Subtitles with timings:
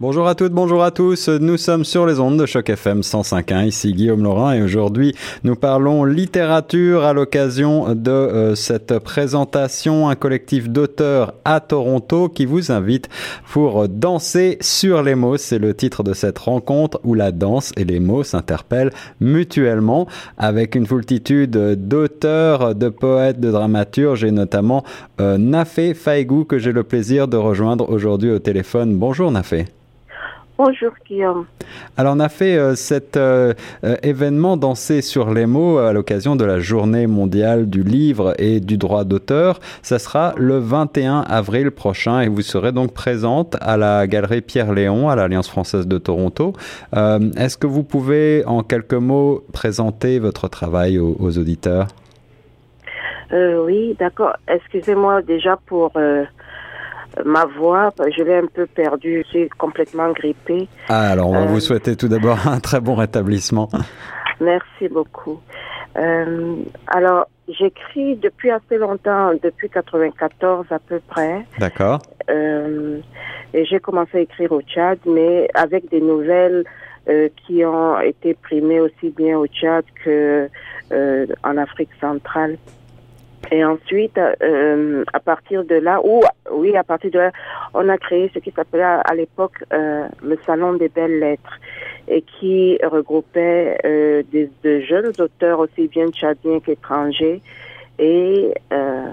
[0.00, 1.28] Bonjour à toutes, bonjour à tous.
[1.28, 3.66] Nous sommes sur les ondes de Choc FM 105.1.
[3.66, 10.14] Ici Guillaume Laurent et aujourd'hui nous parlons littérature à l'occasion de euh, cette présentation, un
[10.14, 13.08] collectif d'auteurs à Toronto qui vous invite
[13.50, 15.36] pour danser sur les mots.
[15.36, 20.06] C'est le titre de cette rencontre où la danse et les mots s'interpellent mutuellement
[20.36, 24.84] avec une foultitude d'auteurs, de poètes, de dramaturges et notamment
[25.20, 28.94] euh, Nafé Faigou que j'ai le plaisir de rejoindre aujourd'hui au téléphone.
[28.94, 29.66] Bonjour Nafé.
[30.58, 31.46] Bonjour Guillaume.
[31.96, 33.54] Alors on a fait euh, cet euh,
[33.84, 38.58] euh, événement Danser sur les mots à l'occasion de la journée mondiale du livre et
[38.58, 39.60] du droit d'auteur.
[39.82, 45.08] Ça sera le 21 avril prochain et vous serez donc présente à la galerie Pierre-Léon
[45.08, 46.54] à l'Alliance française de Toronto.
[46.92, 51.86] Est-ce que vous pouvez en quelques mots présenter votre travail aux, aux auditeurs?
[53.30, 54.32] Oui, d'accord.
[54.48, 55.92] Excusez-moi déjà pour
[57.24, 60.68] ma voix, je l'ai un peu perdue, suis complètement grippée.
[60.88, 63.68] Ah, alors on va vous euh, souhaiter tout d'abord un très bon rétablissement.
[64.40, 65.40] Merci beaucoup.
[65.96, 71.44] Euh, alors, j'écris depuis assez longtemps, depuis 94 à peu près.
[71.58, 72.00] D'accord.
[72.30, 72.98] Euh,
[73.52, 76.64] et j'ai commencé à écrire au Tchad, mais avec des nouvelles
[77.46, 80.46] qui ont été primées aussi bien au Tchad que
[80.92, 82.58] en Afrique centrale.
[83.50, 86.20] Et ensuite, euh, à partir de là, ou
[86.52, 87.32] oui, à partir de là,
[87.72, 91.58] on a créé ce qui s'appelait à, l'époque euh, le Salon des belles lettres
[92.08, 97.40] et qui regroupait euh, des, de jeunes auteurs aussi bien tchadiens qu'étrangers
[97.98, 99.10] et euh,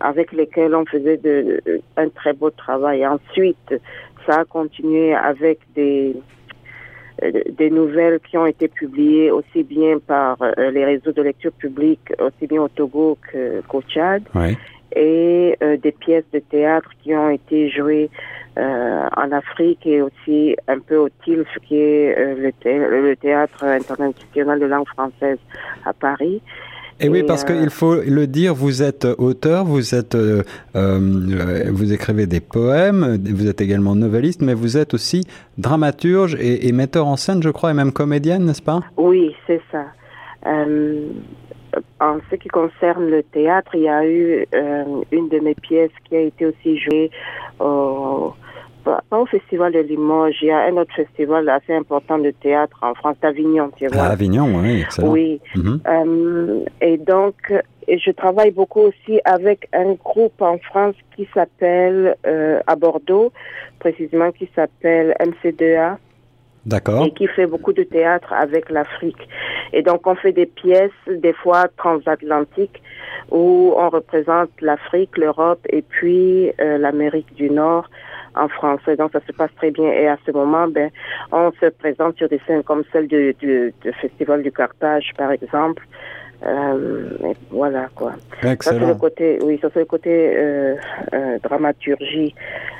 [0.00, 1.60] avec lesquels on faisait de,
[1.96, 3.06] un très beau travail.
[3.06, 3.74] Ensuite,
[4.26, 6.16] ça a continué avec des
[7.30, 12.12] des nouvelles qui ont été publiées aussi bien par euh, les réseaux de lecture publique,
[12.18, 13.18] aussi bien au Togo
[13.68, 14.24] qu'au Tchad,
[14.94, 18.10] et euh, des pièces de théâtre qui ont été jouées
[18.54, 24.88] en Afrique et aussi un peu au TILF, qui est le, théâtre international de langue
[24.88, 25.38] française
[25.86, 26.42] à Paris.
[27.02, 30.44] Et, oui, parce qu'il faut le dire, vous êtes auteur, vous êtes, euh,
[30.76, 35.24] euh, vous écrivez des poèmes, vous êtes également novelliste, mais vous êtes aussi
[35.58, 38.80] dramaturge et, metteur en scène, je crois, et même comédienne, n'est-ce pas?
[38.96, 39.84] Oui, c'est ça.
[40.46, 41.08] Euh,
[42.00, 44.46] en ce qui concerne le théâtre, il y a eu
[45.10, 47.10] une de mes pièces qui a été aussi jouée
[47.58, 48.32] au
[48.84, 52.78] pas au Festival de Limoges, il y a un autre festival assez important de théâtre
[52.82, 54.02] en France, Avignon, tu vois.
[54.02, 55.10] Ah, Avignon, oui, excellent.
[55.10, 55.40] Oui.
[55.56, 55.80] Mhm.
[55.86, 57.52] euh, et donc,
[57.88, 63.32] et je travaille beaucoup aussi avec un groupe en France qui s'appelle, euh, à Bordeaux,
[63.78, 65.96] précisément qui s'appelle MC2A.
[66.64, 67.04] D'accord.
[67.04, 69.28] Et qui fait beaucoup de théâtre avec l'Afrique.
[69.72, 72.80] Et donc, on fait des pièces, des fois transatlantiques,
[73.32, 77.88] où on représente l'Afrique, l'Europe et puis euh, l'Amérique du Nord
[78.34, 78.96] en français.
[78.96, 79.90] Donc ça se passe très bien.
[79.90, 80.90] Et à ce moment, ben,
[81.30, 85.86] on se présente sur des scènes comme celle du, du, Festival du Carthage, par exemple.
[86.44, 87.10] Euh,
[87.50, 88.14] voilà quoi.
[88.42, 88.56] Excellent.
[88.58, 90.74] Ça c'est le côté, oui, ça c'est le côté euh,
[91.14, 92.34] euh, dramaturgie.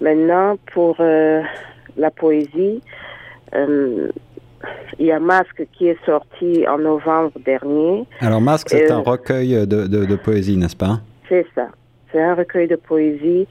[0.00, 2.80] Maintenant pour la poésie,
[3.54, 4.10] il
[5.06, 8.04] y a Masque qui est sorti en novembre dernier.
[8.20, 10.98] Alors Masque, c'est un recueil de, de, de poésie, n'est-ce pas?
[11.28, 11.68] C'est ça.
[12.14, 13.48] C'est un recueil de poésie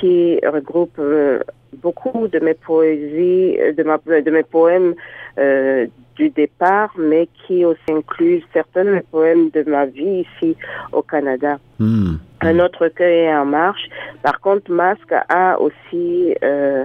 [0.00, 1.40] qui regroupe euh,
[1.82, 4.94] beaucoup de mes poésies, de, ma, de mes poèmes
[5.38, 10.56] euh, du départ, mais qui aussi inclut certains de mes poèmes de ma vie ici
[10.92, 11.58] au Canada.
[11.78, 12.14] Hmm.
[12.40, 13.86] Un autre recueil est en marche.
[14.22, 16.84] Par contre, Masque a aussi euh,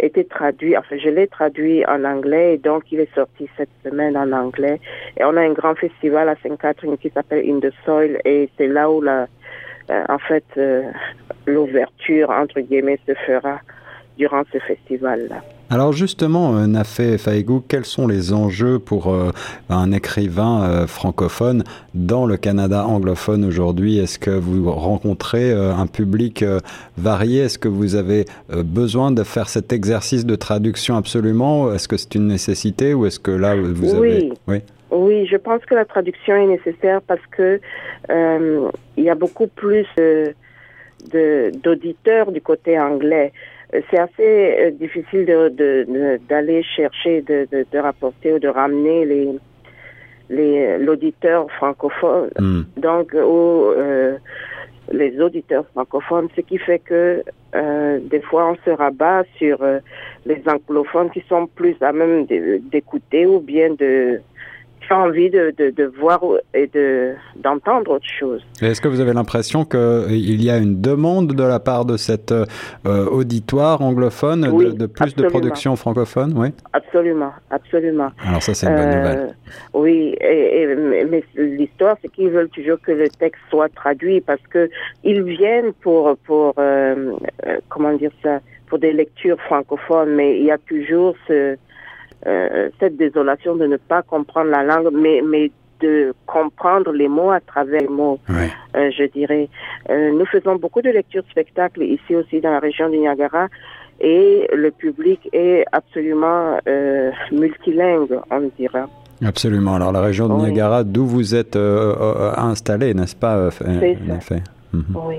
[0.00, 4.16] été traduit, enfin je l'ai traduit en anglais et donc il est sorti cette semaine
[4.16, 4.80] en anglais.
[5.16, 8.66] Et on a un grand festival à Sainte-Catherine qui s'appelle In the Soil et c'est
[8.66, 9.28] là où la
[9.90, 10.82] euh, en fait, euh,
[11.46, 13.58] l'ouverture, entre guillemets, se fera
[14.18, 15.42] durant ce festival-là.
[15.70, 19.14] Alors justement, euh, Nafé Faigou, quels sont les enjeux pour
[19.70, 23.98] un écrivain francophone dans le Canada anglophone aujourd'hui?
[23.98, 26.44] Est-ce que vous rencontrez un public
[26.98, 27.40] varié?
[27.40, 31.72] Est-ce que vous avez besoin de faire cet exercice de traduction absolument?
[31.72, 34.30] Est-ce que c'est une nécessité ou est-ce que là vous avez...
[34.46, 34.58] Oui.
[34.92, 37.60] Oui, je pense que la traduction est nécessaire parce que
[38.10, 40.34] euh, il y a beaucoup plus de
[41.64, 43.32] d'auditeurs du côté anglais.
[43.90, 49.28] C'est assez euh, difficile de d'aller chercher, de, de, de, rapporter ou de ramener les
[50.28, 52.30] les l'auditeur francophone.
[52.38, 52.62] Hmm.
[52.76, 54.18] Donc, ou euh,
[54.90, 57.22] les auditeurs francophones, ce qui fait que
[57.54, 59.78] euh, des fois on se rabat sur euh,
[60.26, 64.20] les anglophones qui sont plus à même d'écouter ou bien de
[64.92, 66.20] envie de, de, de, voir
[66.54, 68.42] et de d'entendre autre chose.
[68.60, 72.32] Est-ce que vous avez l'impression qu'il y a une demande de la part de cet
[72.32, 72.44] euh,
[72.84, 74.42] auditoire anglophone
[74.74, 76.34] de, plus de production francophone?
[76.36, 76.48] Oui.
[76.72, 78.10] Absolument, absolument.
[78.26, 79.36] Alors ça, c'est une bonne euh, nouvelle.
[79.74, 80.66] Oui, et,
[81.10, 84.70] mais l'histoire, c'est qu'ils veulent toujours que le texte soit traduit parce que
[85.04, 87.12] ils viennent pour pour euh,
[87.68, 91.56] comment dire ça pour des lectures francophones, mais il y a toujours ce
[92.26, 97.30] euh, cette désolation de ne pas comprendre la langue, mais, mais de comprendre les mots
[97.30, 99.48] à travers les mots, euh, je dirais.
[99.90, 103.48] Euh, nous faisons beaucoup de lectures spectacles ici aussi dans la région du Niagara
[104.00, 106.58] et le public est absolument
[107.32, 108.88] multilingue, on dira.
[109.24, 109.74] Absolument.
[109.74, 114.42] Alors la région du Niagara, d'où vous êtes installé, n'est-ce pas en effet?
[114.72, 114.84] Mhm.
[114.94, 115.16] Oui.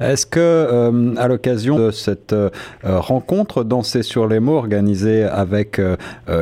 [0.00, 2.50] Est-ce que, euh, à l'occasion de cette euh,
[2.84, 5.96] rencontre Danser sur les mots organisée avec euh,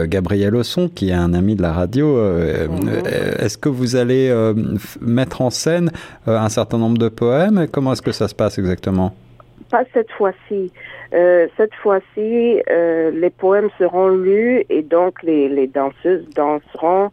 [0.07, 2.89] Gabriel Osson, qui est un ami de la radio, mhm.
[3.39, 4.33] est-ce que vous allez
[5.01, 5.91] mettre en scène
[6.27, 7.67] un certain nombre de poèmes?
[7.73, 9.15] Comment est-ce que ça se passe exactement?
[9.71, 10.73] Pas cette fois-ci.
[11.13, 17.11] cette fois-ci, les poèmes seront lus et donc les, les danseuses danseront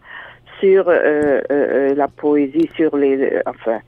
[0.59, 3.79] sur la poésie, sur les, enfin,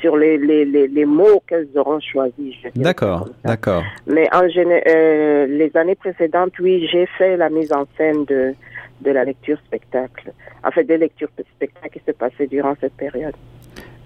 [0.00, 2.54] sur les, les, les, mots qu'elles auront choisis.
[2.74, 3.82] D'accord, d'accord.
[4.06, 8.54] Mais en général, euh, les années précédentes, oui, j'ai fait la mise en scène de,
[9.00, 10.32] de la lecture spectacle.
[10.64, 13.34] En fait, des lectures spectacles qui se passaient durant cette période.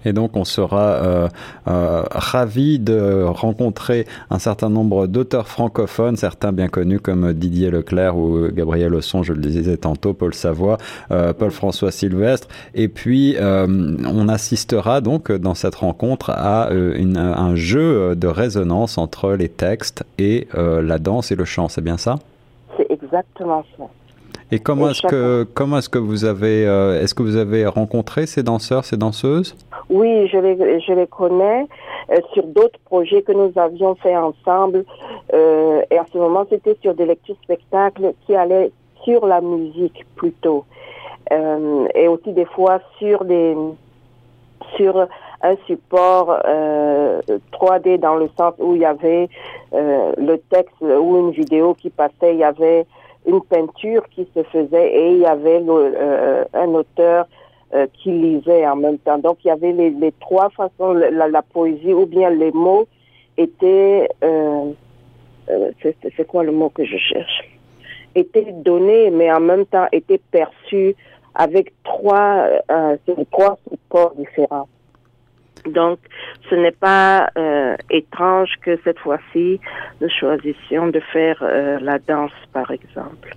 [0.05, 1.27] Et donc, on sera euh,
[1.67, 8.17] euh, ravis de rencontrer un certain nombre d'auteurs francophones, certains bien connus comme Didier Leclerc
[8.17, 10.77] ou Gabriel Osson, je le disais tantôt, Paul Savoie,
[11.11, 12.47] euh, Paul-François Sylvestre.
[12.73, 19.33] Et puis, on assistera donc dans cette rencontre à une, un jeu de résonance entre
[19.33, 21.67] les textes et euh, la danse et le chant.
[21.67, 22.15] C'est bien ça?
[22.77, 23.85] C'est exactement ça.
[24.51, 28.27] Et comment est-ce que comment est-ce que vous avez euh, est-ce que vous avez rencontré
[28.27, 29.55] ces danseurs, ces danseuses?
[29.95, 31.67] Oui, je les connais
[32.11, 34.83] euh, sur d'autres projets que nous avions fait ensemble.
[35.33, 38.71] Euh, et à ce moment, c'était sur des lectures spectacles qui allaient
[39.05, 40.65] sur la musique plutôt,
[41.31, 43.55] euh, et aussi des fois sur des
[44.75, 45.07] sur
[45.41, 46.27] un support
[47.53, 49.29] 3D dans le sens où il y avait
[49.71, 52.85] le texte ou une vidéo qui passait, il y avait
[53.27, 55.63] une peinture qui se faisait et il y avait
[56.53, 57.27] un auteur
[57.75, 59.17] euh, qui lisait en même temps.
[59.17, 62.87] Donc il y avait les, trois façons, la, poésie ou bien les mots
[63.35, 64.71] étaient, euh,
[65.49, 67.43] euh c'est quoi le mot que je cherche,
[68.15, 70.95] étaient donnés mais en même temps étaient perçus
[71.33, 72.47] avec trois,
[73.31, 74.69] trois supports différents.
[75.65, 75.99] Donc,
[76.49, 77.29] ce n'est pas
[77.89, 79.59] étrange que cette fois-ci,
[79.99, 81.43] nous choisissions de faire
[81.81, 83.35] la danse, par exemple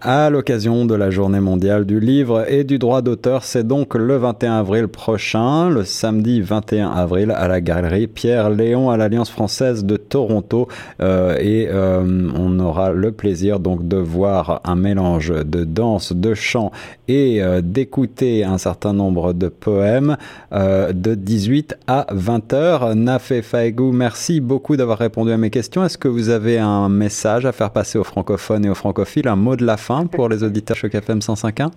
[0.00, 3.42] à l'occasion de la journée mondiale du livre et du droit d'auteur.
[3.42, 8.90] C'est donc le 21 avril prochain, le samedi 21 avril, à la galerie Pierre Léon
[8.90, 10.68] à l'Alliance française de Toronto.
[11.00, 16.34] Euh, et euh, on aura le plaisir donc de voir un mélange de danse, de
[16.34, 16.70] chant
[17.08, 20.16] et euh, d'écouter un certain nombre de poèmes
[20.52, 22.94] de 18 à 20 heures.
[22.94, 25.84] Nafé Faegou, merci beaucoup d'avoir répondu à mes questions.
[25.84, 29.36] Est-ce que vous avez un message à faire passer aux francophones et aux francophiles, un
[29.36, 31.70] mot de la fin pour les auditeurs Choc FM 105.1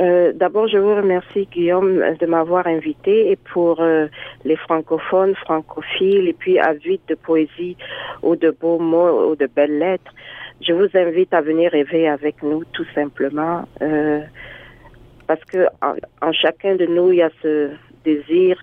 [0.00, 4.06] euh, D'abord, je vous remercie, Guillaume, de m'avoir invité et pour euh,
[4.44, 7.76] les francophones, francophiles et puis avides de poésie
[8.22, 10.12] ou de beaux mots ou de belles lettres,
[10.66, 14.20] je vous invite à venir rêver avec nous, tout simplement, euh,
[15.26, 17.70] parce que en, chacun de nous, il y a ce
[18.04, 18.58] désir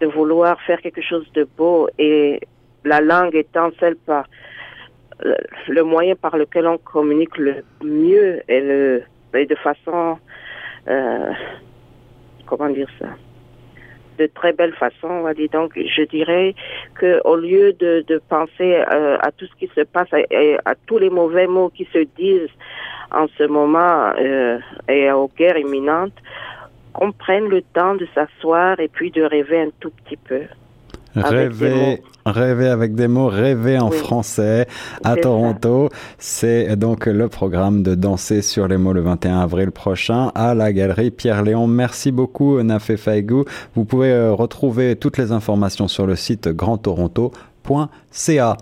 [0.00, 2.40] de vouloir faire quelque chose de beau et
[2.84, 4.26] la langue étant celle par
[5.68, 10.18] le moyen par lequel on communique le mieux et, le, de façon,
[10.88, 11.32] euh,
[12.46, 13.08] comment dire ça,
[14.18, 15.48] de très belle façon, on va dire.
[15.50, 16.54] Donc, je dirais
[16.94, 20.74] que au lieu de, de penser euh, à tout ce qui se passe et à,
[20.86, 22.54] tous les mauvais mots qui se disent
[23.10, 24.58] en ce moment euh,
[24.88, 26.16] et aux guerres imminentes,
[26.92, 30.42] qu'on prenne le temps de s'asseoir et puis de rêver un tout petit peu.
[31.16, 34.66] Rêver, rêver avec des mots, rêver en français
[35.02, 35.88] à Toronto.
[36.18, 40.72] C'est donc le programme de Danser sur les mots le 21 avril prochain à la
[40.72, 41.66] galerie Pierre-Léon.
[41.66, 43.44] Merci beaucoup, Nafé Faigou.
[43.74, 48.56] Vous pouvez euh, retrouver toutes les informations sur le site grandtoronto.ca.